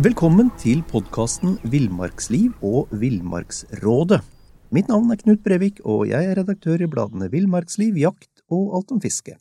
[0.00, 4.22] Velkommen til podkasten Villmarksliv og Villmarksrådet.
[4.72, 8.94] Mitt navn er Knut Brevik, og jeg er redaktør i bladene Villmarksliv, Jakt og Alt
[8.94, 9.34] om fiske.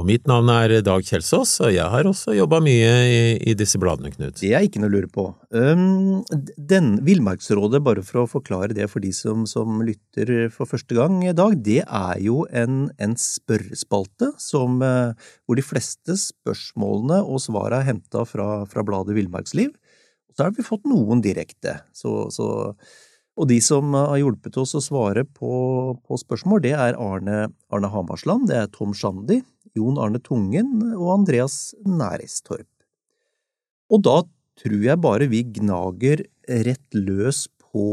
[0.00, 3.18] Og mitt navn er Dag Kjelsås, og jeg har også jobba mye i,
[3.50, 4.38] i, disse bladene, Knut.
[4.40, 5.26] Det er ikke noe å lure på.
[5.52, 6.22] Um,
[6.56, 11.20] den Villmarksrådet, bare for å forklare det for de som, som, lytter for første gang
[11.36, 15.12] dag, det er jo en, en spørrespalte som, uh,
[15.44, 19.76] hvor de fleste spørsmålene og svarene er henta fra, fra bladet Villmarksliv.
[20.32, 21.78] Så har vi fått noen direkte.
[21.96, 22.46] Så, så,
[23.36, 25.52] og de som har hjulpet oss å svare på,
[26.00, 29.42] på spørsmål, det er Arne, Arne Hamarsland, det er Tom Shandy,
[29.76, 32.68] Jon Arne Tungen og Andreas Næristorp.
[33.92, 34.22] Og da
[34.62, 36.24] tror jeg bare vi gnager
[36.66, 37.86] rett løs på,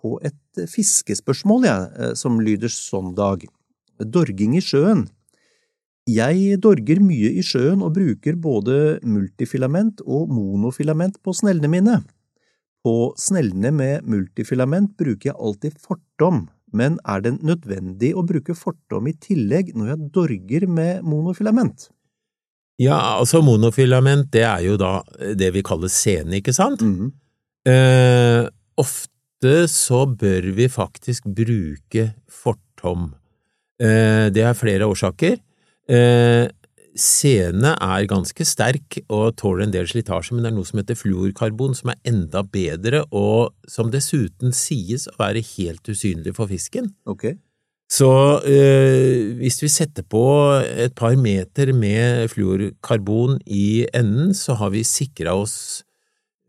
[0.00, 3.44] på et fiskespørsmål, jeg, ja, som lyder sånn, Dag.
[4.02, 5.06] Dorging i sjøen.
[6.10, 12.00] Jeg dorger mye i sjøen og bruker både multifilament og monofilament på snellene mine.
[12.82, 19.06] På snellene med multifilament bruker jeg alltid fortom, men er det nødvendig å bruke fortom
[19.06, 21.86] i tillegg når jeg dorger med monofilament?
[22.82, 24.96] Ja, altså monofilament det er jo da
[25.38, 26.82] det vi kaller sene, ikke sant?
[26.82, 27.12] Mm.
[27.68, 28.48] Eh,
[28.80, 33.12] ofte så bør vi faktisk bruke fortom.
[33.78, 35.38] Eh, det er flere årsaker.
[35.90, 36.48] Eh,
[36.92, 40.98] Sene er ganske sterk og tåler en del slitasje, men det er noe som heter
[40.98, 46.90] fluorkarbon som er enda bedre, og som dessuten sies å være helt usynlig for fisken.
[47.08, 47.38] Okay.
[47.92, 48.10] Så
[48.48, 50.24] eh, hvis vi setter på
[50.64, 55.56] et par meter med fluorkarbon i enden, så har vi sikra oss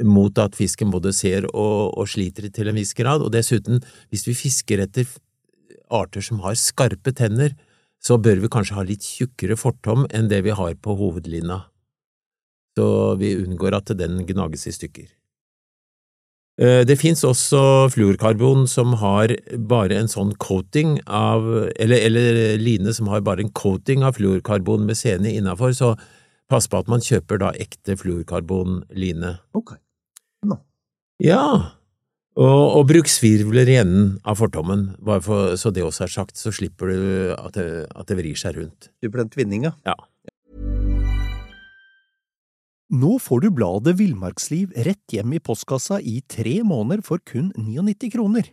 [0.03, 3.79] mot at fisken både ser og, og sliter til en viss grad, og dessuten,
[4.11, 5.07] hvis vi fisker etter
[5.93, 7.55] arter som har skarpe tenner,
[8.03, 11.63] så bør vi kanskje ha litt tjukkere fortom enn det vi har på hovedlina,
[12.77, 12.87] så
[13.19, 15.11] vi unngår at den gnages i stykker.
[16.61, 21.47] Eh, det fins også fluorkarbon som har bare en sånn coating av,
[21.81, 25.95] eller, eller line som har bare en coating av fluorkarbon med sene innafor, så
[26.51, 29.37] pass på at man kjøper da ekte fluorkarbonline.
[29.57, 29.73] Ok.
[30.45, 30.59] No.
[31.23, 31.73] Ja,
[32.33, 36.39] og, og bruk svirvler i enden av fortommen, bare for, så det også er sagt,
[36.39, 36.99] så slipper du
[37.35, 38.89] at det, at det vrir seg rundt.
[39.03, 39.73] Du blir en tvinning, ja.
[39.85, 39.95] ja.
[42.93, 48.11] Nå får du bladet Villmarksliv rett hjem i postkassa i tre måneder for kun 99
[48.13, 48.43] kroner.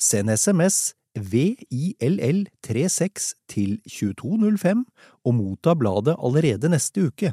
[0.00, 4.84] Send SMS VILL36 til 2205
[5.22, 7.32] og motta bladet allerede neste uke.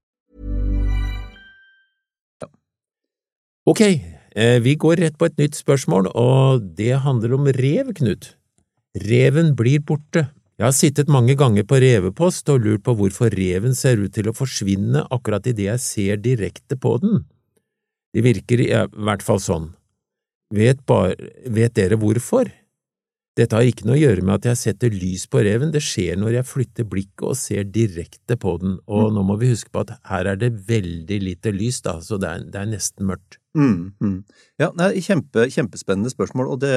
[3.69, 8.31] Ok, eh, vi går rett på et nytt spørsmål, og det handler om rev, Knut.
[8.97, 10.31] Reven blir borte.
[10.57, 14.29] Jeg har sittet mange ganger på revepost og lurt på hvorfor reven ser ut til
[14.29, 17.21] å forsvinne akkurat idet jeg ser direkte på den.
[18.13, 19.69] Det virker i hvert fall sånn.
[20.51, 22.49] Vet, bare, vet dere hvorfor?
[23.41, 26.19] Dette har ikke noe å gjøre med at jeg setter lys på reven, det skjer
[26.19, 29.15] når jeg flytter blikket og ser direkte på den, og mm.
[29.15, 32.29] nå må vi huske på at her er det veldig lite lys, da, så det
[32.29, 33.39] er, det er nesten mørkt.
[33.57, 34.15] Mm, mm.
[34.61, 36.75] Ja, det er kjempe, kjempespennende spørsmål, og det,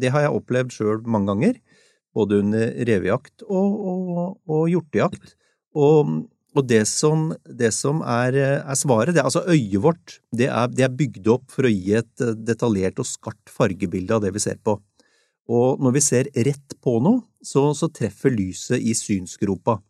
[0.00, 1.62] det har jeg opplevd sjøl mange ganger,
[2.16, 5.34] både under revejakt og, og, og hjortejakt.
[5.76, 6.20] Og,
[6.56, 10.72] og det som, det som er, er, svaret, det er altså øyet vårt, det er,
[10.72, 14.48] det er bygd opp for å gi et detaljert og skarpt fargebilde av det vi
[14.48, 14.80] ser på.
[15.50, 19.80] Og når vi ser rett på noe, så, så treffer lyset i synsgropa.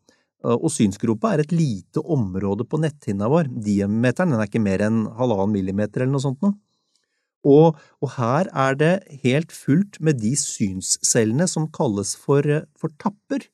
[0.44, 3.50] Eh, og synsgropa er et lite område på netthinna vår.
[3.67, 6.56] Diameteren den er ikke mer enn halvannen millimeter eller noe sånt noe.
[7.49, 12.44] Og, og, her er det helt fullt med de synscellene som kalles for,
[12.76, 13.46] for tapper.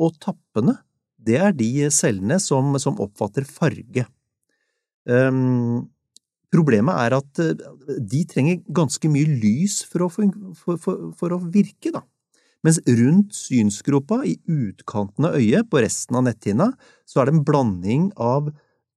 [0.00, 0.78] Og tappene,
[1.16, 4.06] det er de cellene som, som oppfatter farge.
[5.04, 5.88] Um,
[6.56, 7.64] Problemet er at eh,
[8.00, 12.02] de trenger ganske mye lys for å, for, for, for å virke, da.
[12.66, 16.72] Mens rundt synsgropa, i utkanten av øyet, på resten av netthinna,
[17.06, 18.48] så er det en blanding av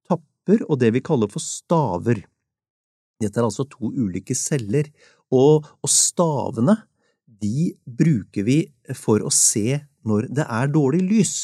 [0.08, 2.24] tapper og det vi kaller for staver.
[3.20, 4.88] Dette er altså to ulike celler,
[5.30, 6.80] og, og stavene
[7.40, 8.58] de bruker vi
[8.96, 9.78] for å se
[10.08, 11.34] når det er dårlig lys.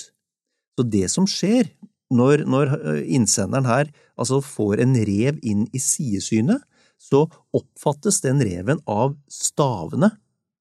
[0.76, 1.70] Så det som skjer
[2.14, 6.62] når, når eh, innsenderen her altså får en rev inn i sidesynet,
[6.96, 7.26] så
[7.56, 10.12] oppfattes den reven av stavene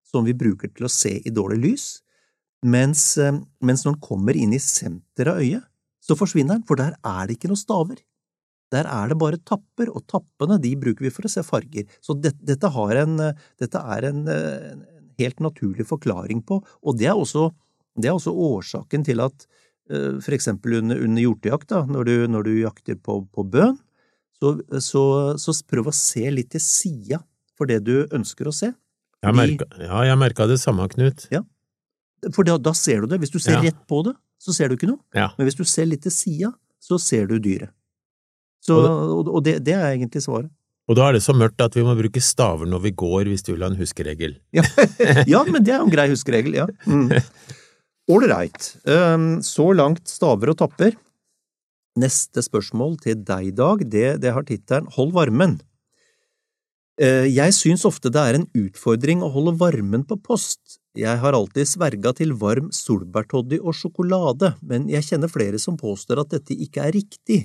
[0.09, 1.85] som vi bruker til å se i dårlig lys,
[2.65, 5.69] mens, eh, mens når den kommer inn i senteret av øyet,
[6.05, 8.01] så forsvinner den, for der er det ikke noen staver.
[8.73, 11.85] Der er det bare tapper, og tappene de bruker vi for å se farger.
[12.01, 13.17] Så det, dette, en,
[13.61, 14.83] dette, er en, en,
[15.15, 17.47] helt naturlig forklaring på, og det er også,
[17.95, 19.45] det er også årsaken til at
[19.87, 23.75] for eksempel under, under hjortejakt, da, når, du, når, du, jakter på, på bøn,
[24.39, 25.03] så, så,
[25.39, 27.19] så, prøv å se litt til sida
[27.55, 28.71] for det du ønsker å se.
[29.25, 31.27] Jeg merka, ja, jeg merka det samme, Knut.
[31.33, 31.41] Ja,
[32.33, 33.19] for da, da, ser du det.
[33.21, 33.63] Hvis du ser ja.
[33.67, 35.01] rett på det, så ser du ikke noe.
[35.15, 35.31] Ja.
[35.37, 36.51] Men hvis du ser litt til sida,
[36.81, 37.73] så ser du dyret.
[38.65, 40.49] Så, og det, det, er egentlig svaret.
[40.89, 43.45] Og da er det så mørkt at vi må bruke staver når vi går, hvis
[43.45, 44.39] du vil ha en huskeregel.
[44.57, 44.65] ja,
[45.33, 46.65] ja, men det er jo en grei huskeregel, ja.
[46.89, 47.13] Mm.
[48.85, 50.93] Um, så langt staver og tapper.
[51.97, 55.57] Neste spørsmål til deg, Dag, det, det har tittelen Hold varmen.
[57.01, 60.77] Uh, jeg syns ofte det er en utfordring å holde varmen på post.
[60.95, 66.21] Jeg har alltid sverga til varm solbærtoddy og sjokolade, men jeg kjenner flere som påstår
[66.21, 67.41] at dette ikke er riktig.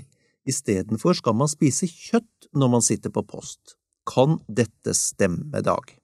[0.46, 3.78] Istedenfor skal man spise kjøtt når man sitter på post.
[4.08, 5.99] Kan dette stemme, Dag?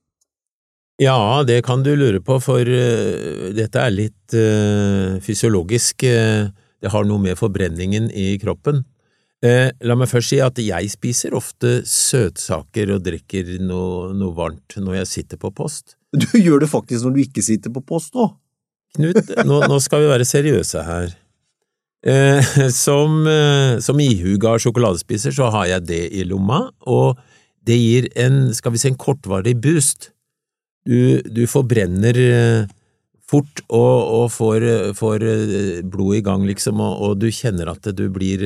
[1.02, 6.06] Ja, det kan du lure på, for uh, dette er litt uh, fysiologisk.
[6.08, 6.48] Uh,
[6.80, 8.84] det har noe med forbrenningen i kroppen.
[9.46, 15.02] la meg først si at jeg spiser ofte søtsaker og drikker noe, noe varmt når
[15.02, 15.94] jeg sitter på post.
[16.16, 18.32] Du gjør det faktisk når du ikke sitter på post òg?
[18.96, 21.12] Knut, nå, nå skal vi være seriøse her.
[22.06, 27.18] Eh, som, eh, som ihuga sjokoladespiser så har jeg det i lomma, og
[27.66, 30.12] det gir en, skal vi si, en kortvarig boost.
[30.86, 32.66] Du, du forbrenner eh,
[33.26, 34.66] fort og, og får,
[34.98, 35.24] får,
[35.82, 38.44] blodet i gang, liksom, og, og, du kjenner at du blir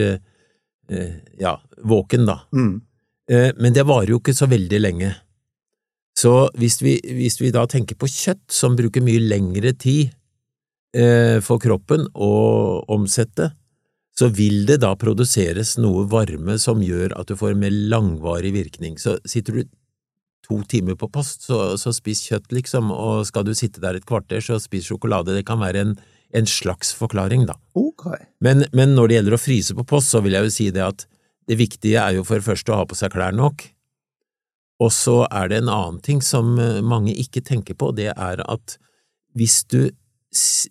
[1.39, 1.53] ja,
[1.87, 2.41] våken, da.
[2.57, 2.81] Mm.
[3.63, 5.11] Men det varer jo ikke så veldig lenge.
[6.19, 10.11] Så hvis vi, hvis vi da tenker på kjøtt, som bruker mye lengre tid
[10.91, 12.33] Eh, for kroppen å
[12.91, 13.53] omsette,
[14.11, 18.51] så vil det da produseres noe varme som gjør at du får en mer langvarig
[18.57, 18.99] virkning.
[18.99, 19.69] Så sitter du
[20.51, 24.07] to timer på post, så, så spis kjøtt, liksom, og skal du sitte der et
[24.09, 25.37] kvarter, så spis sjokolade.
[25.37, 25.97] Det kan være en,
[26.35, 27.57] en slags forklaring, da.
[27.79, 28.27] Okay.
[28.43, 30.85] Men, men, når det gjelder å fryse på post, så vil jeg jo si det
[30.87, 31.07] at
[31.51, 33.71] det viktige er jo for det første å ha på seg klær nok,
[34.81, 38.41] og så er det en annen ting som eh, mange ikke tenker på, det er
[38.49, 38.79] at
[39.37, 39.91] hvis du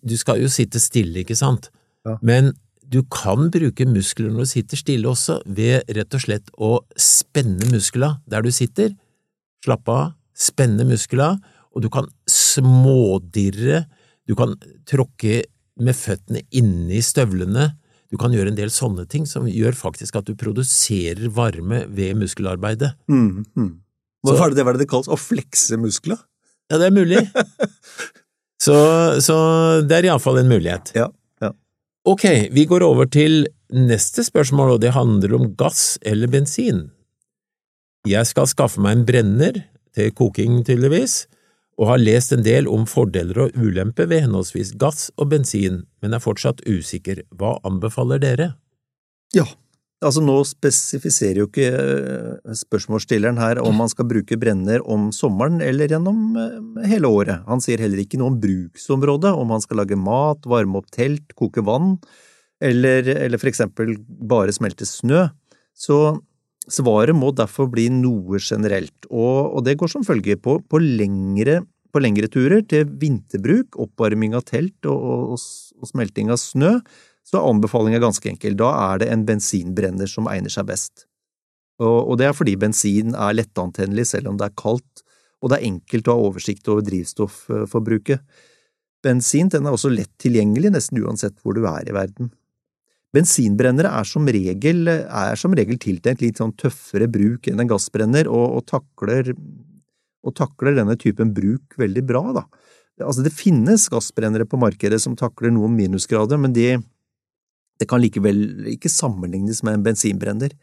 [0.08, 1.68] du skal jo sitte stille, ikke sant,
[2.08, 2.16] ja.
[2.24, 2.54] men
[2.90, 7.68] du kan bruke muskler når du sitter stille også, ved rett og slett å spenne
[7.70, 8.96] muskler der du sitter.
[9.66, 11.38] Slappe av, spenne muskler,
[11.76, 13.84] og du kan smådirre,
[14.28, 14.56] du kan
[14.88, 15.44] tråkke
[15.80, 17.74] med føttene inni støvlene,
[18.10, 22.18] du kan gjøre en del sånne ting som gjør faktisk at du produserer varme ved
[22.18, 22.96] muskelarbeidet.
[23.12, 23.70] Mm, mm.
[24.26, 25.12] Hva var det det, var det det kalles?
[25.12, 26.18] Å flekse muskler?
[26.70, 27.22] Ja, det er mulig.
[28.60, 28.76] Så,
[29.24, 29.36] så
[29.88, 30.90] det er iallfall en mulighet.
[30.92, 31.06] Ja,
[31.40, 31.54] ja.
[32.12, 36.90] Ok, vi går over til neste spørsmål, og det handler om gass eller bensin.
[38.08, 39.64] Jeg skal skaffe meg en brenner,
[39.96, 41.24] til koking tydeligvis,
[41.80, 46.14] og har lest en del om fordeler og ulemper ved henholdsvis gass og bensin, men
[46.14, 47.24] er fortsatt usikker.
[47.36, 48.52] Hva anbefaler dere?
[49.36, 49.48] Ja,
[50.00, 55.60] Altså Nå spesifiserer jo ikke eh, spørsmålsstilleren her om man skal bruke brenner om sommeren
[55.64, 57.44] eller gjennom eh, hele året.
[57.50, 61.36] Han sier heller ikke noe om bruksområdet, om han skal lage mat, varme opp telt,
[61.36, 61.98] koke vann,
[62.64, 65.26] eller, eller for eksempel bare smelte snø.
[65.76, 66.00] Så
[66.74, 70.40] svaret må derfor bli noe generelt, og, og det går som følger.
[70.42, 71.62] På, på, lengre,
[71.94, 75.46] på, lengre, turer til vinterbruk, oppvarming av telt og, og,
[75.80, 76.78] og smelting av snø,
[77.30, 78.58] så er anbefalingen ganske enkel.
[78.58, 81.06] Da er det en bensinbrenner som egner seg best.
[81.80, 85.04] Og, det er fordi bensin er lettantennelig selv om det er kaldt,
[85.40, 88.26] og det er enkelt å ha oversikt over drivstofforbruket.
[89.06, 92.34] Bensin er også lett tilgjengelig nesten uansett hvor du er i verden.
[93.16, 98.30] Bensinbrennere er som regel, er som regel tiltenkt litt sånn tøffere bruk enn en gassbrenner,
[98.30, 99.32] og, og, takler,
[100.22, 102.46] og takler denne typen bruk veldig bra, da.
[103.00, 106.74] Altså, det finnes gassbrennere på markedet som takler noen minusgrader, men de,
[107.80, 110.54] det kan likevel ikke sammenlignes med en bensinbrenner.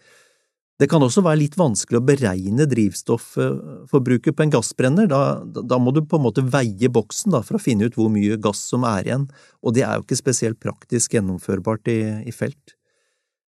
[0.77, 5.95] Det kan også være litt vanskelig å beregne drivstofforbruket på en gassbrenner, da, da, må
[5.97, 8.85] du på en måte veie boksen da, for å finne ut hvor mye gass som
[8.85, 9.25] er igjen,
[9.65, 12.77] og det er jo ikke spesielt praktisk gjennomførbart i, i felt.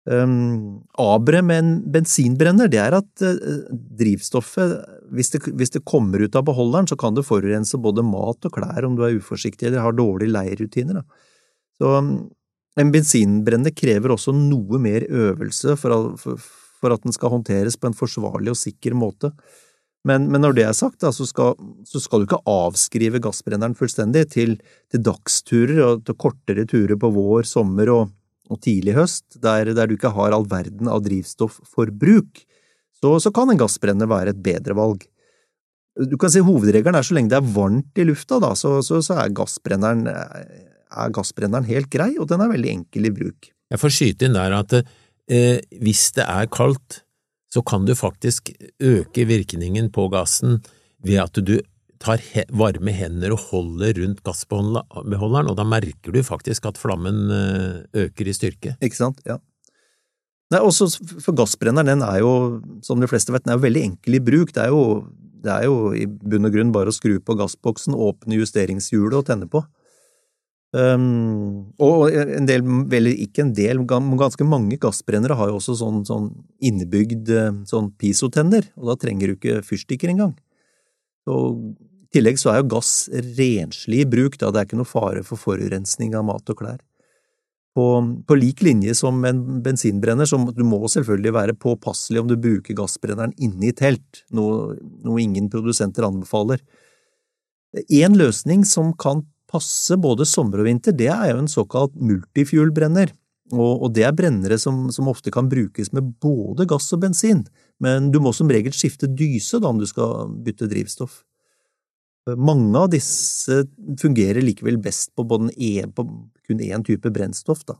[0.04, 4.74] Um, abre med en bensinbrenner, det er at uh, drivstoffet,
[5.16, 8.52] hvis det, hvis det, kommer ut av beholderen, så kan det forurense både mat og
[8.52, 11.00] klær om du er uforsiktig eller har dårlige leirrutiner.
[11.80, 12.28] Um,
[12.76, 16.44] en bensinbrenner krever også noe mer øvelse for, for,
[16.84, 19.32] for at den skal håndteres på en forsvarlig og sikker måte.
[20.04, 21.54] Men, men når det er sagt, da, så, skal,
[21.88, 24.58] så skal du ikke avskrive gassbrenneren fullstendig til,
[24.92, 28.12] til dagsturer og til kortere turer på vår, sommer og,
[28.52, 32.44] og tidlig høst, der, der du ikke har all verden av drivstofforbruk.
[33.00, 35.08] Så, så kan en gassbrenner være et bedre valg.
[35.94, 39.00] Du kan si Hovedregelen er så lenge det er varmt i lufta, da, så, så,
[39.04, 43.54] så er, gassbrenneren, er gassbrenneren helt grei, og den er veldig enkel i bruk.
[43.72, 44.74] Jeg får skyte inn der at
[45.30, 47.02] eh, hvis det er kaldt,
[47.54, 48.50] så kan du faktisk
[48.82, 50.58] øke virkningen på gassen
[51.04, 51.58] ved at du
[52.02, 57.28] tar he varme hender og holder rundt gassbeholderen, og da merker du faktisk at flammen
[57.32, 58.74] eh, øker i styrke.
[58.84, 59.22] Ikke sant?
[59.28, 59.38] Ja.
[60.52, 60.90] Nei, også
[61.24, 62.32] for gassbrenneren, den er jo,
[62.84, 64.52] som de fleste vet, den er jo veldig enkel i bruk.
[64.54, 64.82] Det er jo,
[65.44, 69.26] det er jo i bunn og grunn bare å skru på gassboksen, åpne justeringshjulet og
[69.30, 69.64] tenne på.
[70.74, 76.00] Um, og en del, vel ikke en del, ganske mange gassbrennere har jo også sånn,
[76.08, 76.32] sånn
[76.66, 77.30] innebygd
[77.70, 80.32] sånn pisotenner, og da trenger du ikke fyrstikker engang.
[81.30, 81.60] Og
[82.08, 83.06] I tillegg så er jo gass
[83.38, 86.82] renslig i bruk, da det er ikke noe fare for forurensning av mat og klær.
[87.74, 87.86] På,
[88.26, 92.76] på lik linje som en bensinbrenner, så du må selvfølgelig være påpasselig om du bruker
[92.78, 94.76] gassbrenneren inne i telt, noe,
[95.06, 96.62] noe ingen produsenter anbefaler.
[97.90, 103.14] En løsning som kan passe både sommer og vinter, det er jo en såkalt multifuel-brenner,
[103.52, 107.44] og, og, det er brennere som, som, ofte kan brukes med både gass og bensin,
[107.82, 111.20] men du må som regel skifte dyse da om du skal bytte drivstoff.
[112.40, 113.66] Mange av disse
[114.00, 115.50] fungerer likevel best på, en,
[115.92, 116.06] på
[116.48, 117.76] kun én type brennstoff, da.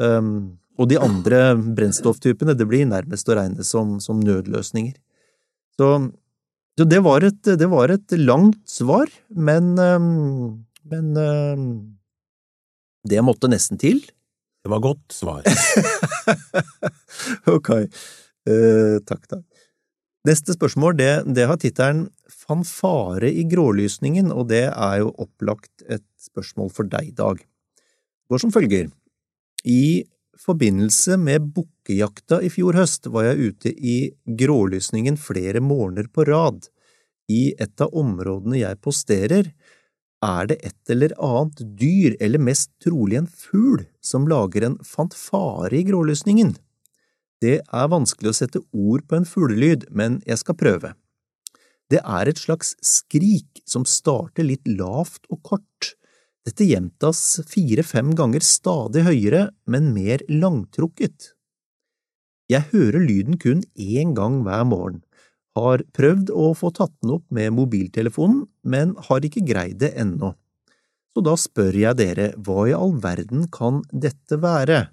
[0.00, 4.96] Um, og de andre brennstofftypene det blir nærmest å regne som, som nødløsninger.
[5.76, 5.88] Så,
[6.76, 11.56] så det, var et, det, var et, langt svar, men um, men uh,
[13.06, 14.02] det måtte nesten til.
[14.66, 15.46] Det var godt svar.
[17.56, 17.70] ok,
[18.50, 19.44] uh, takk, takk.
[20.26, 22.08] Neste spørsmål det, det har tittelen
[22.46, 27.38] Fanfare i grålysningen, og det er jo opplagt et spørsmål for deg, Dag.
[27.38, 28.90] Det går som følger.
[29.66, 30.02] I
[30.42, 36.66] forbindelse med bukkejakta i fjor høst var jeg ute i grålysningen flere morgener på rad.
[37.30, 39.50] I et av områdene jeg posterer,
[40.24, 45.74] er det et eller annet dyr, eller mest trolig en fugl, som lager en fanfare
[45.76, 46.54] i grålysningen.
[47.42, 50.94] Det er vanskelig å sette ord på en fuglelyd, men jeg skal prøve.
[51.92, 55.92] Det er et slags skrik som starter litt lavt og kort.
[56.46, 61.32] Dette gjentas fire–fem ganger stadig høyere, men mer langtrukket.
[62.50, 65.02] Jeg hører lyden kun én gang hver morgen,
[65.56, 70.34] har prøvd å få tatt den opp med mobiltelefonen, men har ikke greid det ennå.
[71.16, 74.86] Så da spør jeg dere, hva i all verden kan dette være?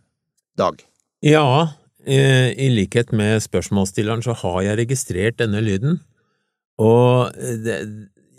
[0.60, 0.79] Dag.
[1.25, 1.74] Ja,
[2.05, 6.01] i likhet med spørsmålsstilleren så har jeg registrert denne lyden,
[6.82, 7.77] og det,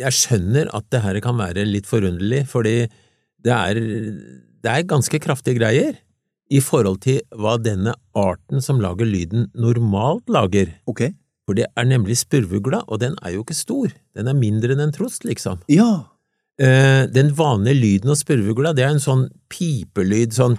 [0.01, 2.77] jeg skjønner at det her kan være litt forunderlig, fordi
[3.45, 3.81] det er,
[4.65, 6.01] det er ganske kraftige greier
[6.53, 10.73] i forhold til hva denne arten som lager lyden normalt lager.
[10.91, 11.07] Ok.
[11.45, 14.87] For det er nemlig spurvugla, og den er jo ikke stor, den er mindre enn
[14.87, 15.61] en trost, liksom.
[15.73, 16.07] Ja.
[16.57, 20.59] Eh, den vanlige lyden av spurvugla, det er en sånn pipelyd, sånn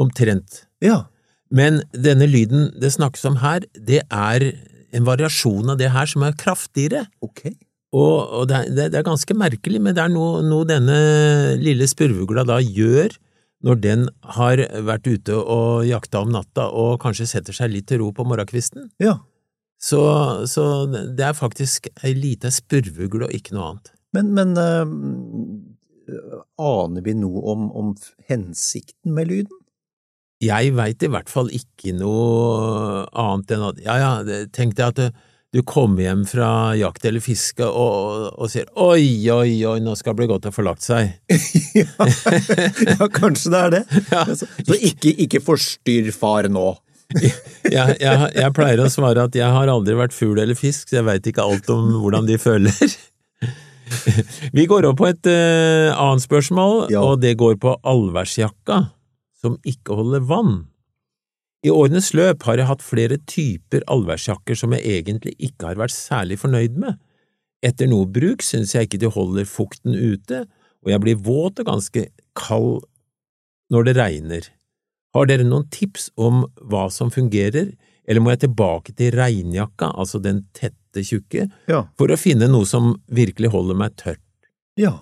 [0.00, 0.64] Omtrent.
[0.82, 1.04] Ja.
[1.54, 4.46] Men denne lyden det snakkes om her, det er
[4.94, 7.04] en variasjon av det her som er kraftigere.
[7.22, 7.46] Ok.
[7.94, 10.96] Og, og det, er, det, er, ganske merkelig, men det er noe, noe denne
[11.60, 13.14] lille spurvugla da gjør
[13.64, 18.02] når den har vært ute og jakta om natta og kanskje setter seg litt til
[18.02, 18.90] ro på morgenkvisten.
[19.02, 19.18] Ja.
[19.80, 20.00] Så,
[20.48, 23.92] så det er faktisk ei lita spurvegle og ikke noe annet.
[24.14, 24.86] Men, men uh,
[26.60, 27.92] aner vi noe om, om
[28.30, 29.60] hensikten med lyden?
[30.44, 35.22] Jeg veit i hvert fall ikke noe annet enn at ja, ja, tenk deg at
[35.54, 39.92] du kommer hjem fra jakt eller fiske og, og, og sier oi, oi, oi, nå
[39.94, 41.12] skal det bli godt å få lagt seg.
[41.78, 42.08] ja,
[42.90, 43.84] ja, kanskje det er det.
[44.14, 44.24] Ja.
[44.34, 46.72] Så, så ikke, ikke forstyrr far nå.
[47.22, 50.98] jeg, jeg, jeg, pleier å svare at jeg har aldri vært fugl eller fisk, så
[50.98, 52.98] jeg veit ikke alt om hvordan de føler.
[54.58, 57.06] Vi går opp på et uh, annet spørsmål, Ja.
[57.06, 58.88] og det går på allværsjakka,
[59.38, 60.64] som ikke holder vann.
[61.64, 65.94] I årenes løp har jeg hatt flere typer allværsjakker som jeg egentlig ikke har vært
[65.96, 66.98] særlig fornøyd med.
[67.64, 70.42] Etter noe bruk synes jeg ikke de holder fukten ute,
[70.84, 72.02] og jeg blir våt og ganske
[72.36, 72.84] kald
[73.72, 74.50] når det regner.
[75.16, 77.72] Har dere noen tips om hva som fungerer,
[78.04, 81.86] eller må jeg tilbake til regnjakka, altså den tette, tjukke, Ja.
[81.96, 84.20] for å finne noe som virkelig holder meg tørt?
[84.76, 84.98] ja.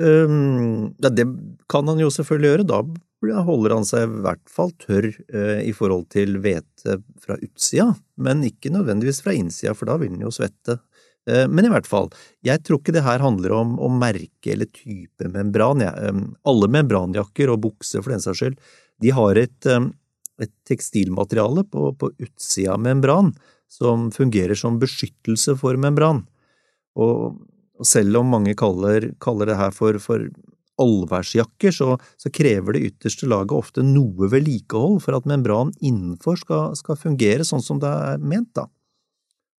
[0.00, 1.26] Um, ja, det
[1.68, 2.64] kan han jo selvfølgelig gjøre.
[2.70, 2.78] Da
[3.20, 8.44] holder han seg i hvert fall tørr eh, i forhold til hvete fra utsida, men
[8.46, 10.78] ikke nødvendigvis fra innsida, for da vil han jo svette.
[11.28, 12.08] Eh, men i hvert fall,
[12.46, 15.84] jeg tror ikke det her handler om, om merke eller type membran.
[15.84, 15.92] Ja.
[16.08, 18.58] Um, alle membranjakker og bukser for den saks skyld,
[19.00, 19.92] de har et, um,
[20.40, 23.34] et tekstilmateriale på, på utsida av membran
[23.70, 26.24] som fungerer som beskyttelse for membran.
[26.98, 27.38] Og
[27.80, 30.26] og selv om mange kaller, kaller det her for, for
[30.80, 36.76] allværsjakker, så, så, krever det ytterste laget ofte noe vedlikehold for at membranen innenfor skal,
[36.78, 38.66] skal, fungere sånn som det er ment, da.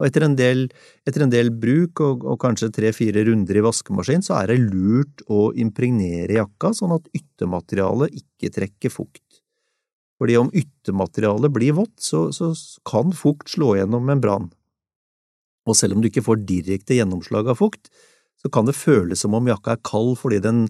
[0.02, 0.64] Og etter en del,
[1.06, 5.22] etter en del bruk og, og kanskje tre–fire runder i vaskemaskin, så er det lurt
[5.30, 9.22] å impregnere jakka sånn at yttermaterialet ikke trekker fukt.
[10.22, 12.50] Fordi om yttermaterialet blir vått, så, så
[12.86, 14.50] kan fukt slå gjennom membranen.
[15.70, 17.92] Og selv om du ikke får direkte gjennomslag av fukt,
[18.42, 20.64] så kan det føles som om jakka er kald fordi den,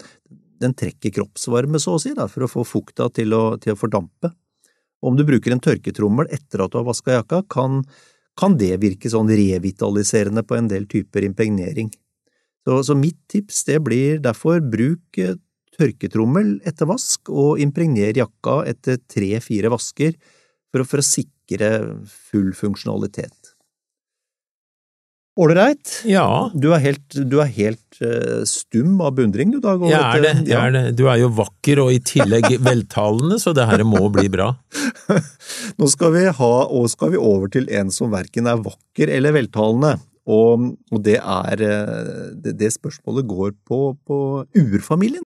[0.62, 3.80] den trekker kroppsvarme, så å si, da, for å få fukta til å, til å
[3.80, 4.32] fordampe.
[5.02, 7.82] Om du bruker en tørketrommel etter at du har vaska jakka, kan,
[8.38, 11.90] kan, det virke sånn revitaliserende på en del typer impregnering.
[12.68, 15.40] Så, så mitt tips det blir derfor bruk eh,
[15.78, 20.14] tørketrommel etter vask, og impregner jakka etter tre–fire vasker
[20.70, 21.72] for, for å sikre
[22.30, 23.41] full funksjonalitet.
[25.40, 26.02] Ålreit.
[26.04, 26.52] Ja.
[26.52, 29.80] Du er helt, du er helt uh, stum av beundring, du, Dag.
[29.88, 30.84] Jeg er, det, jeg er det.
[31.00, 34.50] Du er jo vakker og i tillegg veltalende, så det her må bli bra.
[35.80, 39.38] Nå skal vi ha, og skal vi over til en som verken er vakker eller
[39.40, 39.96] veltalende.
[40.28, 41.96] Og, og det er eh,
[42.44, 44.20] det, det, spørsmålet går på, på
[44.60, 45.24] urfamilien.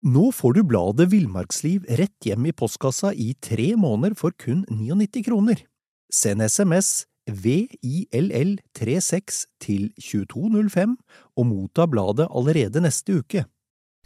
[0.00, 5.26] Nå får du bladet Villmarksliv rett hjem i postkassa i tre måneder for kun 99
[5.26, 5.66] kroner.
[6.10, 10.98] Send SMS VILL36 til 2205
[11.36, 13.44] og motta bladet allerede neste uke.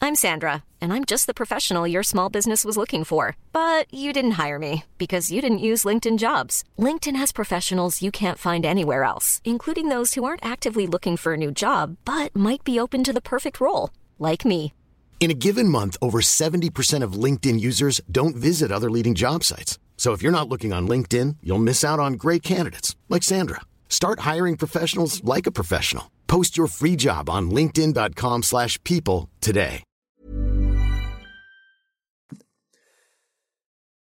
[0.00, 3.36] I'm Sandra, and I'm just the professional your small business was looking for.
[3.52, 6.62] But you didn't hire me because you didn't use LinkedIn jobs.
[6.78, 11.32] LinkedIn has professionals you can't find anywhere else, including those who aren't actively looking for
[11.32, 14.74] a new job but might be open to the perfect role, like me.
[15.20, 19.78] In a given month, over 70% of LinkedIn users don't visit other leading job sites.
[19.96, 23.62] So if you're not looking on LinkedIn, you'll miss out on great candidates like Sandra.
[23.88, 26.10] Start hiring professionals like a professional.
[26.26, 29.82] Post your free job on linkedin.com/people today.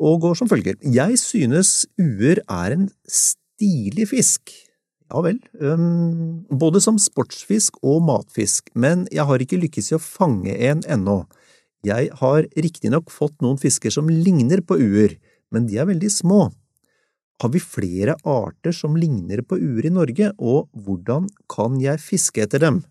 [0.01, 0.79] Og går som følger.
[0.81, 4.49] Jeg synes uer er en stilig fisk.
[5.11, 10.01] Ja vel, um, både som sportsfisk og matfisk, men jeg har ikke lykkes i å
[10.01, 11.25] fange en ennå.
[11.85, 15.17] Jeg har riktignok fått noen fisker som ligner på uer,
[15.51, 16.45] men de er veldig små.
[17.41, 22.43] Har vi flere arter som ligner på uer i Norge, og hvordan kan jeg fiske
[22.43, 22.83] etter dem?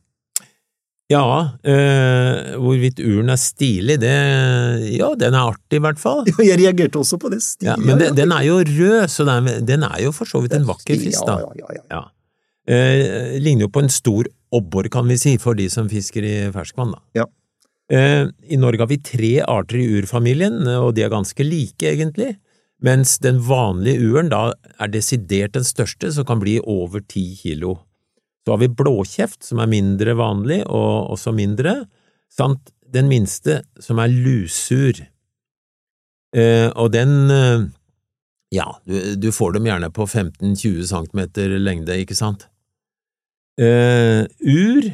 [1.10, 1.22] Ja,
[1.66, 4.14] øh, hvorvidt uren er stilig, det
[4.94, 6.22] Ja, den er artig i hvert fall.
[6.28, 7.40] Ja, jeg reagerte også på det.
[7.42, 10.42] Stilig, ja, men den, den, er jo rød, så den den er jo for så
[10.42, 11.40] vidt en vakker fisk, da.
[11.42, 11.84] Ja, ja, ja.
[11.96, 12.02] ja.
[12.70, 16.36] Eh, ligner jo på en stor obbor, kan vi si, for de som fisker i
[16.54, 17.02] ferskvann, da.
[17.22, 17.26] Ja.
[17.90, 22.36] Eh, I Norge har vi tre arter i urfamilien, og de er ganske like, egentlig
[22.84, 27.76] mens den vanlige uren da er desidert den største, som kan bli over ti kilo.
[28.44, 31.82] Så har vi blåkjeft, som er mindre vanlig og også mindre,
[32.32, 35.02] samt den minste, som er lusur.
[36.36, 37.66] Eh, og den, eh,
[38.54, 41.22] ja, du, du, får dem gjerne på 15–20 cm
[41.60, 42.48] lengde, ikke sant?
[43.60, 44.90] Eh, ur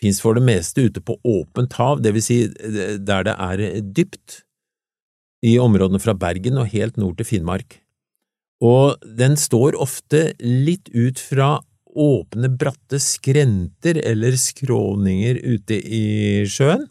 [0.00, 3.64] fins for det meste ute på åpent hav, det vil si eh, der det er
[3.82, 4.42] dypt
[5.44, 7.80] i områdene fra Bergen og helt nord til Finnmark,
[8.64, 11.58] og den står ofte litt ut fra
[11.98, 16.06] åpne, bratte skrenter eller skråninger ute i
[16.50, 16.86] sjøen.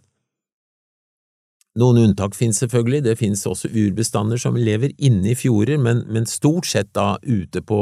[1.77, 6.25] Noen unntak finnes selvfølgelig, det finnes også urbestander som lever inne i fjorder, men, men
[6.25, 7.81] stort sett da ute på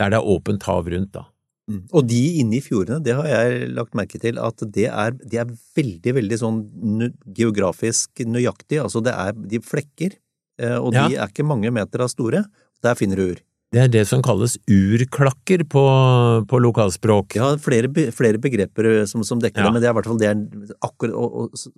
[0.00, 1.28] der det er åpent hav rundt, da.
[1.70, 1.82] Mm.
[1.94, 5.42] Og de inne i fjordene, det har jeg lagt merke til at det er, de
[5.42, 6.58] er veldig, veldig sånn
[7.36, 8.80] geografisk nøyaktig.
[8.82, 10.16] Altså det er de flekker,
[10.62, 11.22] eh, og de ja.
[11.24, 12.44] er ikke mange meter av store.
[12.84, 13.44] Der finner du ur.
[13.70, 15.84] Det er det som kalles urklakker på,
[16.50, 17.36] på lokalspråk.
[17.38, 19.68] Ja, flere, flere begreper som, som dekker ja.
[19.68, 20.40] det, men det er i hvert fall det er
[20.82, 21.68] akkurat og, og,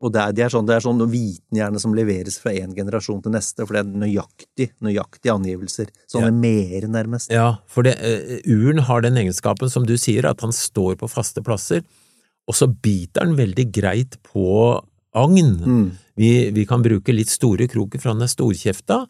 [0.00, 3.20] og det er, det er sånn, det er sånn vitenhjerne som leveres fra én generasjon
[3.24, 5.90] til neste, for det er nøyaktig, nøyaktige angivelser.
[6.08, 6.36] Sånne ja.
[6.40, 7.32] mere, nærmest.
[7.34, 11.10] Ja, for det, uh, uren har den egenskapen, som du sier, at han står på
[11.12, 11.84] faste plasser,
[12.48, 14.46] og så biter han veldig greit på
[15.20, 15.52] agn.
[15.60, 15.86] Mm.
[16.20, 19.02] Vi, vi, kan bruke litt store kroker, for han er storkjefta,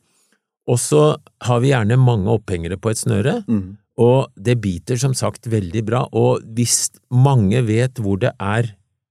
[0.70, 1.04] og så
[1.46, 3.68] har vi gjerne mange opphengere på et snøre, mm.
[4.00, 8.70] Og det biter som sagt veldig bra, og hvis mange vet hvor det er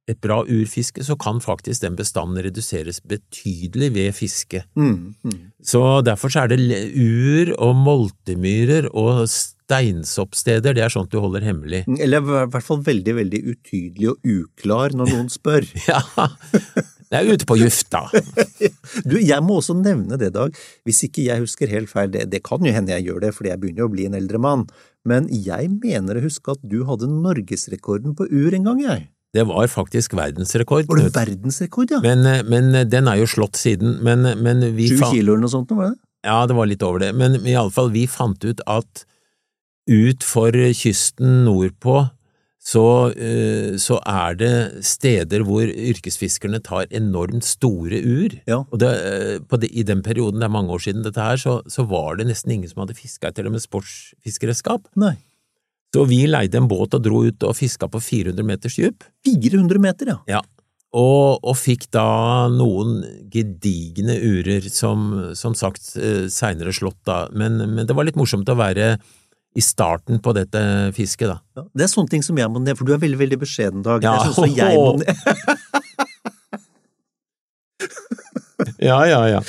[0.09, 4.63] et bra urfiske, så kan faktisk den bestanden reduseres betydelig ved fiske.
[4.75, 5.39] Mm, mm.
[5.61, 6.59] Så derfor så er det
[6.97, 11.83] ur og moltemyrer og steinsoppsteder, det er sånt du holder hemmelig.
[12.01, 15.67] Eller i hvert fall veldig, veldig utydelig og uklar når noen spør.
[15.89, 16.01] Ja,
[17.09, 18.03] det er ute på Jufta.
[19.09, 20.53] Du, jeg må også nevne det, Dag,
[20.85, 23.51] hvis ikke jeg husker helt feil, det, det kan jo hende jeg gjør det, fordi
[23.51, 24.65] jeg begynner å bli en eldre mann,
[25.07, 29.07] men jeg mener å huske at du hadde norgesrekorden på ur en gang, jeg.
[29.35, 30.87] Det var faktisk verdensrekord.
[30.89, 31.99] Var det verdensrekord, ja?
[32.01, 33.99] Men, men den er jo slått siden.
[34.05, 35.99] Men, men vi Sju fa- kilo eller noe sånt, var det?
[36.25, 39.05] Ja, det var litt over det, men i alle fall, vi fant ut at
[39.89, 42.09] ut for kysten nordpå
[42.69, 42.83] så,
[43.15, 48.35] eh, så er det steder hvor yrkesfiskerne tar enormt store ur.
[48.49, 48.59] Ja.
[48.67, 51.39] Og det, eh, på det, i den perioden, det er mange år siden dette her,
[51.39, 54.85] så, så var det nesten ingen som hadde fiska etter det med sportsfiskeredskap.
[54.99, 55.15] Nei.
[55.95, 59.03] Så vi leide en båt og dro ut og fiska på 400 meters dyp.
[59.25, 60.17] 400 meter, ja.
[60.29, 60.41] Ja,
[60.89, 67.57] og, og fikk da noen gedigne urer, som, som sagt eh, seinere slått da, men,
[67.75, 68.95] men det var litt morsomt å være
[69.57, 70.61] i starten på dette
[70.97, 71.37] fisket, da.
[71.57, 71.65] ja.
[71.73, 74.01] Det er sånne ting som jeg må ned, for du er veldig, veldig beskjeden, Dag.
[74.05, 74.13] Ja.
[74.13, 75.13] Det er sånn som jeg må ned.
[78.79, 79.41] Ja, ja, ja.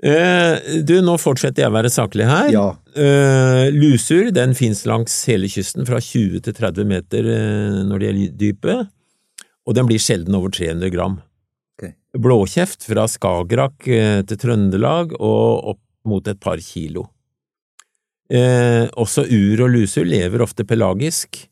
[0.00, 2.48] Eh, du, nå fortsetter jeg å være saklig her.
[2.54, 2.66] Ja.
[2.96, 8.08] Eh, lusur den fins langs hele kysten fra 20 til 30 meter eh, når det
[8.08, 8.90] gjelder dypet,
[9.68, 11.20] og den blir sjelden over 300 gram.
[11.76, 11.94] Okay.
[12.16, 17.10] Blåkjeft fra Skagerrak til Trøndelag og opp mot et par kilo.
[18.30, 21.42] Eh, også ur og lusur lever ofte pelagisk,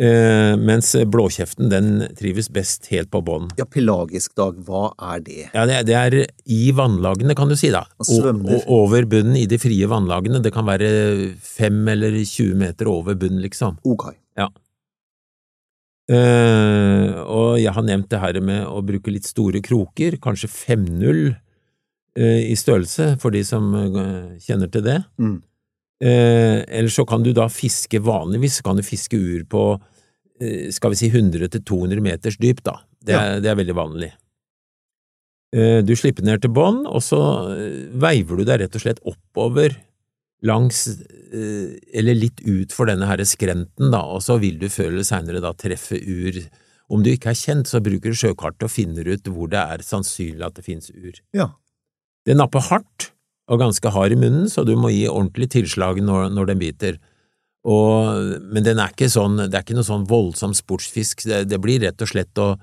[0.00, 3.50] eh, mens blåkjeften den trives best helt på bånn.
[3.58, 5.38] ja, pelagisk, Dag, hva er det?
[5.52, 6.18] Ja, det er, det er
[6.50, 7.84] i vannlagene, kan du si, da.
[8.02, 8.28] Og.
[8.42, 10.42] Og, over bunnen i de frie vannlagene.
[10.42, 10.90] Det kan være
[11.38, 13.78] fem eller 20 meter over bunnen, liksom.
[13.84, 14.10] Ok.
[16.04, 21.22] Eh, og jeg har nevnt det her med å bruke litt store kroker, kanskje 5-0
[22.18, 24.98] eh, i størrelse, for de som eh, kjenner til det.
[25.16, 25.38] Mm.
[26.02, 29.62] Eh, eller så kan du da fiske vanligvis, kan du fiske ur på
[30.40, 32.80] eh, skal vi si 100–200 meters dyp, da.
[33.04, 34.10] Det er, det er veldig vanlig.
[35.54, 37.20] Eh, du slipper ned til bånn, og så
[37.94, 39.76] veiver du deg rett og slett oppover
[40.44, 40.82] langs,
[41.32, 45.40] eller litt ut for denne her skrenten, da, og så vil du før eller seinere
[45.40, 46.36] da treffe ur.
[46.92, 49.86] Om du ikke er kjent, så bruker du sjøkartet og finner ut hvor det er
[49.86, 51.16] sannsynlig at det finnes ur.
[51.32, 51.48] Ja.
[52.28, 53.13] Det napper hardt
[53.50, 57.00] og ganske hard i munnen, så du må gi ordentlig tilslag når, når den biter.
[57.64, 61.58] Og, men den er ikke sånn, det er ikke noe sånn voldsom sportsfisk, det, det
[61.64, 62.54] blir rett og slett å,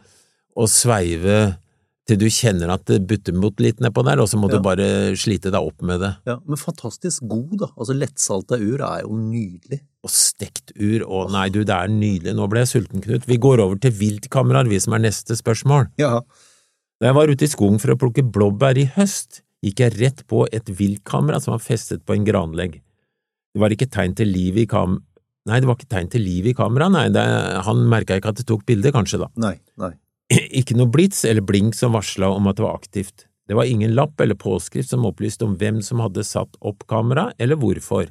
[0.58, 1.56] å sveive
[2.10, 4.58] til du kjenner at det butter mot litt nedpå der, og så må Ja.
[4.58, 4.86] du bare
[5.18, 6.12] slite deg opp med det.
[6.28, 6.40] ja.
[6.50, 7.70] Men fantastisk god, da.
[7.78, 9.82] Altså, lettsalta ur er jo nydelig.
[10.02, 13.28] Og stekt ur, å nei du, det er nydelig, nå ble jeg sulten, Knut.
[13.30, 15.92] Vi går over til viltkameraer, vi som er neste spørsmål.
[16.02, 16.20] Ja.
[17.02, 20.24] Da jeg var ute i skogen for å plukke blåbær i høst, gikk jeg rett
[20.30, 22.80] på et viltkamera som var festet på en granlegg.
[23.52, 25.02] Det var ikke tegn til liv i kam...
[25.50, 27.22] Nei, det var ikke tegn til liv i kameraet, nei, det,
[27.66, 29.30] han merka ikke at det tok bilde, kanskje, da.
[29.42, 29.96] Nei, nei.
[30.62, 33.26] Ikke noe blits eller blink som varsla om at det var aktivt.
[33.50, 37.32] Det var ingen lapp eller påskrift som opplyste om hvem som hadde satt opp kamera,
[37.42, 38.06] eller hvorfor.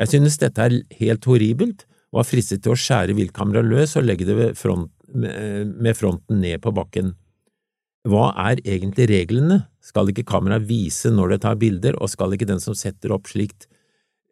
[0.00, 4.06] Jeg synes dette er helt horribelt, og var fristet til å skjære viltkameraet løs og
[4.06, 7.12] legge det front, med fronten ned på bakken.
[8.08, 9.60] Hva er egentlig reglene?
[9.82, 13.30] Skal ikke kameraet vise når det tar bilder, og skal ikke den som setter opp
[13.30, 13.68] slikt,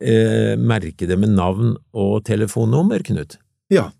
[0.02, 3.38] eh, merke det med navn og telefonnummer, Knut?
[3.70, 3.92] Ja.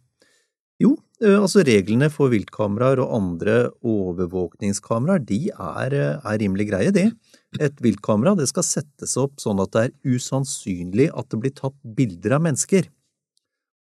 [0.81, 6.91] Jo, eh, altså reglene for viltkameraer og andre overvåkningskameraer, de er, eh, er rimelig greie,
[6.91, 7.13] de.
[7.61, 11.77] Et viltkamera det skal settes opp sånn at det er usannsynlig at det blir tatt
[11.85, 12.89] bilder av mennesker.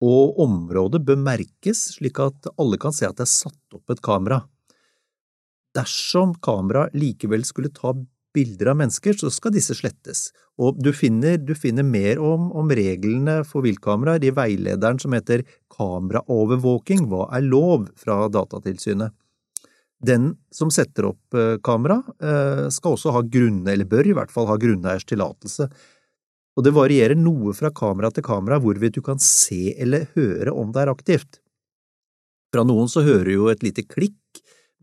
[0.01, 4.01] Og området bør merkes slik at alle kan se at det er satt opp et
[4.01, 4.43] kamera.
[5.77, 7.93] Dersom kamera likevel skulle ta
[8.37, 10.31] bilder av mennesker, så skal disse slettes.
[10.61, 15.45] Og du finner, du finner mer om, om reglene for viltkameraer i veilederen som heter
[15.77, 17.87] Kameraovervåking– hva er lov?
[17.97, 19.15] fra Datatilsynet.
[19.97, 24.33] Den som setter opp eh, kamera, eh, skal også ha grunne, eller bør i hvert
[24.33, 25.65] fall ha grunneiers tillatelse.
[26.57, 30.69] Og det varierer noe fra kamera til kamera hvorvidt du kan se eller høre om
[30.73, 31.41] det er aktivt.
[32.53, 34.17] Fra noen så hører jo et lite klikk,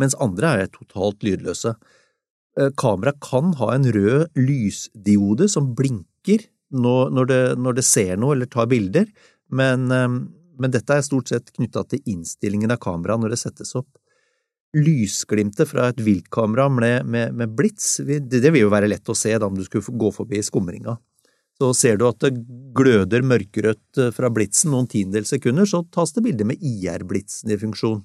[0.00, 1.74] mens andre er totalt lydløse.
[2.61, 8.35] Eh, Kamera kan ha en rød lysdiode som blinker når, det, når det ser noe
[8.35, 9.09] eller tar bilder,
[9.54, 10.09] men, eh,
[10.59, 13.90] men dette er stort sett knytta til innstillingen av kameraet når det settes opp.
[14.74, 19.18] Lysglimtet fra et viltkamera med, med, med blits, det, det vil jo være lett å
[19.18, 20.96] se da om du skulle gå forbi skumringa.
[21.54, 22.33] Så ser du at det
[22.74, 27.61] gløder mørkerødt eh, fra blitsen noen tiendedels sekunder, så tas det bilde med IR-blitsen i
[27.61, 28.02] funksjon.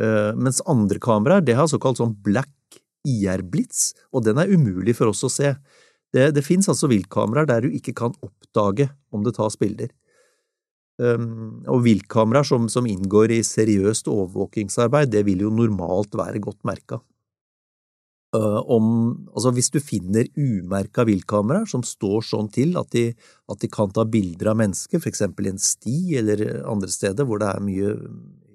[0.00, 2.50] Uh, mens andre kameraer, det har såkalt sånn black
[3.08, 5.54] IR-blits, og den er umulig for oss å se.
[6.12, 9.92] Det, det finnes altså viltkameraer der du ikke kan oppdage om det tas bilder.
[11.00, 16.60] Um, og viltkameraer som, som, inngår i seriøst overvåkingsarbeid, det vil jo normalt være godt
[16.68, 17.00] merka.
[18.32, 18.84] Uh, om,
[19.32, 23.10] altså hvis du finner umerka viltkameraer som står sånn til at de,
[23.52, 27.28] at de, kan ta bilder av mennesker, for eksempel i en sti eller andre steder
[27.28, 27.90] hvor det er mye,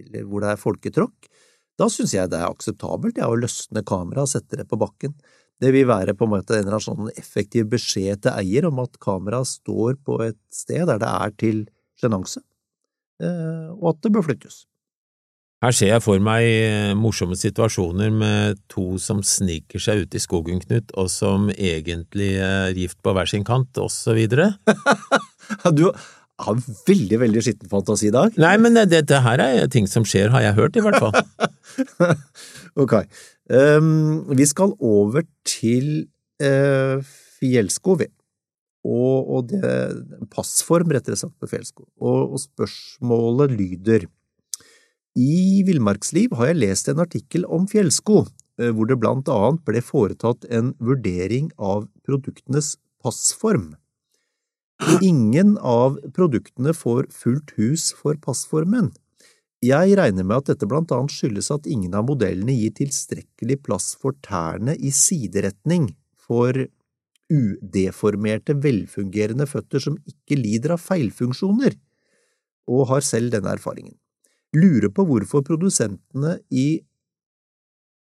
[0.05, 1.29] eller hvor det er folketråkk,
[1.77, 5.13] da synes jeg det er akseptabelt ja, å løsne kameraet og sette det på bakken.
[5.61, 8.81] Det vil være på en måte en eller annen sånn effektiv beskjed til eier om
[8.83, 11.61] at kameraet står på et sted der det er til
[11.97, 12.41] sjenanse,
[13.23, 14.65] uh, og at det bør flyttes.
[15.65, 20.21] Her ser jeg for meg eh, morsomme situasjoner med to som sniker seg ut i
[20.21, 24.51] skogen, Knut, og som egentlig er gift på hver sin kant, og så videre.
[25.79, 25.87] du
[26.43, 28.35] har veldig, veldig skitten fantasi i dag.
[28.37, 31.15] Nei, men dette her er ting som skjer, har jeg hørt, i hvert fall.
[32.83, 32.99] ok.
[33.49, 36.05] Um, vi skal over til
[36.43, 37.01] uh,
[37.39, 38.11] fjellsko, vi.
[38.87, 41.87] Og, og det passform, rettere sagt, på fjellsko.
[41.99, 44.07] Og, og spørsmålet lyder
[45.17, 48.27] i Villmarksliv har jeg lest en artikkel om fjellsko,
[48.61, 53.71] eh, hvor det blant annet ble foretatt en vurdering av produktenes passform.
[55.01, 58.91] Ingen av produktene får fullt hus for passformen.
[59.65, 63.95] Jeg regner med at dette blant annet skyldes at ingen av modellene gir tilstrekkelig plass
[63.97, 65.89] for tærne i sideretning
[66.21, 66.53] for
[67.33, 71.73] udeformerte, velfungerende føtter som ikke lider av feilfunksjoner,
[72.69, 73.97] og har selv denne erfaringen
[74.55, 76.67] lurer på hvorfor produsentene i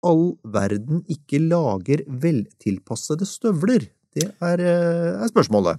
[0.07, 3.91] all verden ikke lager veltilpassede støvler.
[4.17, 5.79] Det er, eh, er spørsmålet.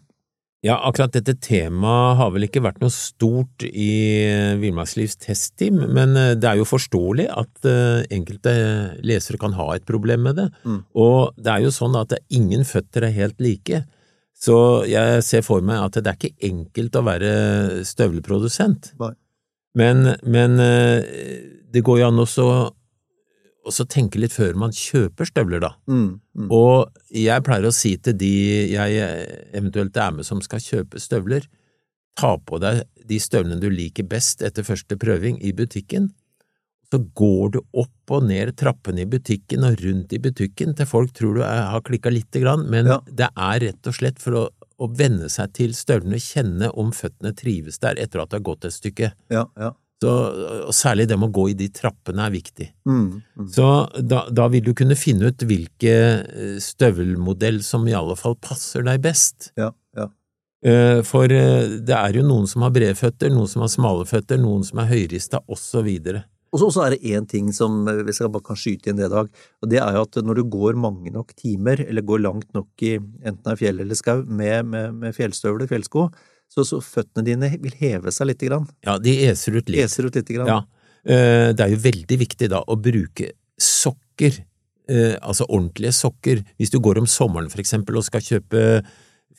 [0.61, 3.93] Ja, akkurat dette temaet har vel ikke vært noe stort i
[4.61, 8.53] Villmarkslivs testteam, men eh, det er jo forståelig at eh, enkelte
[9.01, 10.45] lesere kan ha et problem med det.
[10.61, 10.83] Mm.
[11.01, 13.81] Og det er jo sånn at ingen føtter er helt like.
[14.37, 14.57] Så
[14.89, 17.33] jeg ser for meg at det er ikke enkelt å være
[17.85, 18.93] støvleprodusent.
[19.77, 21.01] Men, men eh,
[21.73, 22.47] det går jo an også
[23.65, 25.73] å tenke litt før man kjøper støvler, da.
[25.89, 26.47] Mm, mm.
[26.55, 28.31] Og jeg pleier å si til de
[28.73, 29.11] jeg
[29.57, 31.45] eventuelt er med som skal kjøpe støvler,
[32.17, 36.09] ta på deg de støvlene du liker best etter første prøving i butikken.
[36.91, 41.13] Så går du opp og ned trappene i butikken og rundt i butikken til folk
[41.15, 42.99] tror du er, har klikka lite grann, men ja.
[43.07, 44.43] det er rett og slett for å
[44.81, 48.67] å venne seg til støvlene, kjenne om føttene trives der etter at det har gått
[48.67, 49.11] et stykke.
[49.33, 49.75] Ja, ja.
[50.01, 50.11] Så,
[50.65, 52.71] og særlig det med å gå i de trappene er viktig.
[52.89, 53.49] Mm, mm.
[53.53, 53.67] Så
[54.01, 58.87] da, da, vil du kunne finne ut hvilke eh, støvelmodell som i alle fall passer
[58.87, 59.51] deg best.
[59.61, 60.07] Ja, ja.
[60.65, 64.09] Eh, for eh, det er jo noen som har brede føtter, noen som har smale
[64.09, 65.91] føtter, noen som er høyrista, osv.
[66.51, 69.13] Og så er det én ting som hvis vi skal bare kan skyte inn det
[69.13, 72.49] dag, og det er jo at når du går mange nok timer, eller går langt
[72.57, 76.09] nok i enten det er fjell eller skau, med, med, med fjellstøvler, fjellsko,
[76.51, 78.67] så, så, føttene dine vil heve seg lite grann.
[78.83, 79.85] Ja, de eser ut litt.
[79.85, 80.51] Eser ut lite grann.
[80.51, 80.61] Ja.
[81.07, 84.41] Eh, det er jo veldig viktig da å bruke sokker,
[84.91, 86.43] eh, altså ordentlige sokker.
[86.59, 88.83] Hvis du går om sommeren for eksempel og skal kjøpe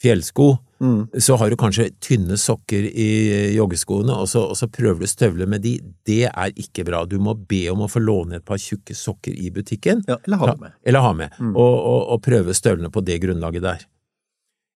[0.03, 0.49] fjellsko,
[0.83, 1.21] mm.
[1.21, 3.11] så har du kanskje tynne sokker i
[3.55, 5.77] joggeskoene, og så, og så prøver du støvler med de.
[6.09, 7.05] Det er ikke bra.
[7.07, 10.03] Du må be om å få låne et par tjukke sokker i butikken.
[10.09, 10.79] Ja, eller ha med.
[10.83, 11.53] Eller ha med, mm.
[11.55, 13.87] og, og, og, prøve støvlene på det grunnlaget der.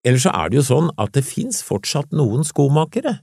[0.04, 3.18] Eller så er det jo sånn at det fins fortsatt noen skomakere,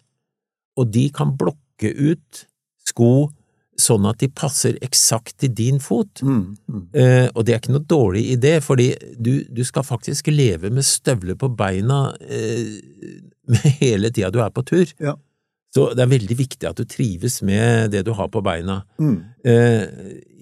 [0.81, 2.47] og de kan blokke ut
[2.89, 3.29] sko
[3.81, 6.23] sånn at de passer eksakt til din fot.
[6.27, 6.83] Mm, mm.
[6.93, 10.87] Eh, og det er ikke noe dårlig idé, fordi du, du skal faktisk leve med
[10.87, 12.77] støvler på beina eh,
[13.81, 14.93] hele tida du er på tur.
[15.01, 15.17] Ja.
[15.71, 18.81] Så det er veldig viktig at du trives med det du har på beina.
[18.99, 19.17] Mm.
[19.47, 19.85] Eh,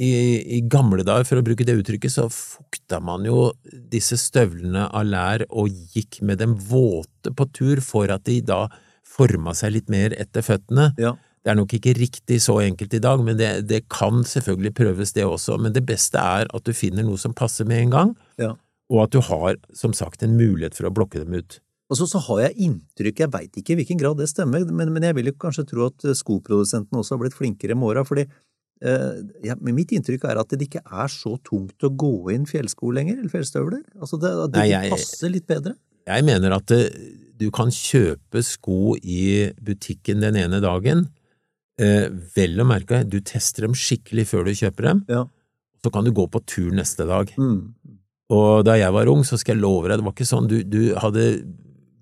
[0.01, 0.11] i,
[0.57, 3.51] i, gamle dager, for å bruke det uttrykket, så fukta man jo
[3.93, 8.65] disse støvlene av lær og gikk med dem våte på tur for at de da
[9.05, 10.95] forma seg litt mer etter føttene.
[11.01, 11.13] Ja.
[11.45, 15.13] Det er nok ikke riktig så enkelt i dag, men det, det, kan selvfølgelig prøves
[15.17, 15.59] det også.
[15.61, 18.55] Men det beste er at du finner noe som passer med en gang, ja.
[18.93, 21.61] og at du har, som sagt, en mulighet for å blokke dem ut.
[21.89, 24.93] Og så, så har jeg inntrykk, jeg veit ikke i hvilken grad det stemmer, men,
[24.93, 28.27] men jeg vil jo kanskje tro at skoprodusentene også har blitt flinkere med åra, fordi
[28.27, 32.93] eh, ja, mitt inntrykk er at det ikke er så tungt å gå inn fjellsko
[32.99, 33.87] lenger, eller fjellstøvler.
[34.03, 35.79] Altså det, det Nei, jeg, passer litt bedre.
[36.09, 36.83] Jeg mener at det,
[37.41, 41.07] du kan kjøpe sko i butikken den ene dagen,
[41.79, 45.23] Eh, vel å merke, du tester dem skikkelig før du kjøper dem, ja.
[45.79, 47.31] så kan du gå på tur neste dag.
[47.39, 47.71] Mm.
[48.35, 50.59] Og da jeg var ung, så skal jeg love deg, det var ikke sånn, du,
[50.67, 51.29] du hadde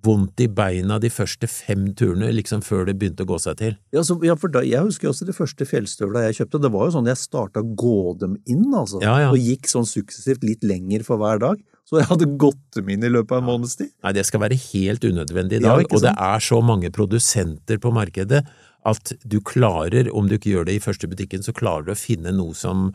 [0.04, 3.78] vondt i beina de første fem turene, liksom før det begynte å gå seg til.
[3.94, 6.62] Ja, så, ja for da, Jeg husker også de første fjellstøvla jeg kjøpte.
[6.66, 9.00] Det var jo sånn jeg starta å gå dem inn, altså.
[9.04, 9.32] Ja, ja.
[9.32, 11.64] Og gikk sånn suksessivt litt lenger for hver dag.
[11.86, 13.92] Så jeg hadde gått dem inn i løpet av en måneds tid.
[14.02, 17.92] Nei, det skal være helt unødvendig i dag, og det er så mange produsenter på
[17.94, 18.42] markedet
[18.86, 21.98] at du klarer, om du ikke gjør det i første butikken, så klarer du å
[21.98, 22.90] finne noe som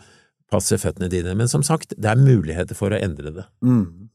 [0.51, 1.33] passer føttene dine.
[1.39, 3.47] Men som sagt, det er muligheter for å endre det.
[3.63, 4.11] Mm.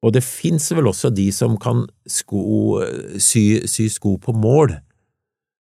[0.00, 2.80] Og det fins vel også de som kan sko,
[3.20, 4.78] sy, sy sko på mål.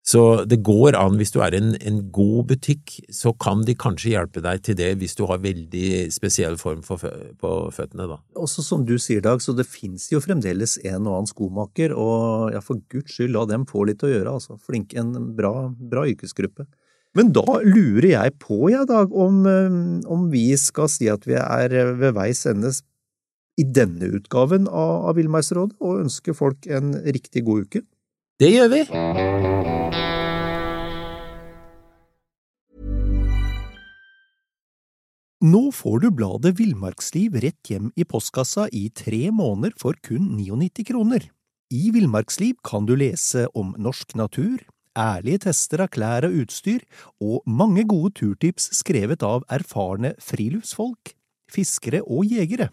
[0.08, 4.14] Så det går an, hvis du er en, en god butikk, så kan de kanskje
[4.14, 7.02] hjelpe deg til det hvis du har veldig spesiell form for
[7.42, 8.16] på føttene, da.
[8.40, 12.54] Også som du sier, Dag, så det fins jo fremdeles en og annen skomaker, og
[12.54, 14.56] ja, for guds skyld, la dem få litt å gjøre, altså.
[14.64, 16.64] Flink, en bra, bra yrkesgruppe.
[17.18, 21.36] Men da lurer jeg på, ja, Dag, om, eh, om vi skal si at vi
[21.36, 22.72] er ved veis ende
[23.58, 27.82] i denne utgaven av, av Villmarksrådet, og ønske folk en riktig god uke.
[28.38, 28.84] Det gjør vi!
[35.38, 40.86] Nå får du bladet Villmarksliv rett hjem i postkassa i tre måneder for kun 99
[40.88, 41.28] kroner.
[41.70, 44.64] I Villmarksliv kan du lese om norsk natur,
[44.98, 46.82] ærlige tester av klær og utstyr,
[47.22, 51.14] og mange gode turtips skrevet av erfarne friluftsfolk,
[51.54, 52.72] fiskere og jegere.